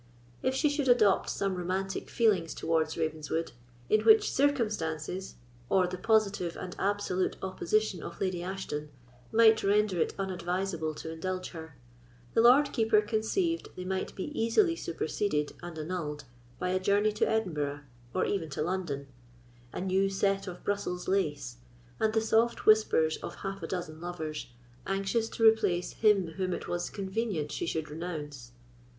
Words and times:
If 0.41 0.55
she 0.55 0.67
should 0.67 0.87
adopt 0.89 1.29
some 1.29 1.53
romantic 1.53 2.09
feelings 2.09 2.55
towards 2.55 2.97
Ravenswood, 2.97 3.51
in 3.87 4.01
which 4.01 4.31
circumstances, 4.31 5.35
or 5.69 5.85
the 5.85 5.99
positive 5.99 6.57
and 6.57 6.75
absolute 6.79 7.37
opposition 7.43 8.01
of 8.01 8.19
Lady 8.19 8.41
Ashton, 8.41 8.89
might 9.31 9.63
render 9.63 9.99
it 10.01 10.15
unadvisable 10.17 10.95
to 10.95 11.11
indulge 11.11 11.49
her, 11.49 11.77
the 12.33 12.41
Lord 12.41 12.73
Keeper 12.73 12.99
conceived 12.99 13.69
they 13.75 13.85
might 13.85 14.15
be 14.15 14.31
easily 14.33 14.75
superseded 14.75 15.53
and 15.61 15.77
annulled 15.77 16.23
by 16.57 16.69
a 16.69 16.79
journey 16.79 17.11
to 17.11 17.29
Edinburgh, 17.29 17.81
or 18.15 18.25
even 18.25 18.49
to 18.49 18.63
London, 18.63 19.05
a 19.71 19.79
new 19.81 20.09
set 20.09 20.47
of 20.47 20.63
Brussels 20.63 21.07
lace, 21.07 21.57
and 21.99 22.11
the 22.13 22.21
soft 22.21 22.65
whispers 22.65 23.17
of 23.17 23.35
half 23.45 23.61
a 23.61 23.67
dozen 23.67 24.01
lovers, 24.01 24.47
anxious 24.87 25.29
to 25.29 25.43
replace 25.43 25.91
him 25.91 26.25
whom 26.37 26.53
it 26.53 26.67
was 26.67 26.89
convenient 26.89 27.51
she 27.51 27.67
should 27.67 27.91
renounce. 27.91 28.53